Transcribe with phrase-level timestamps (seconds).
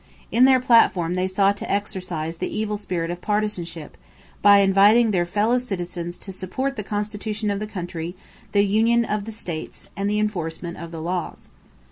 [0.31, 3.97] In their platform they sought to exorcise the evil spirit of partisanship
[4.41, 8.15] by inviting their fellow citizens to "support the Constitution of the country,
[8.51, 11.49] the union of the states, and the enforcement of the laws."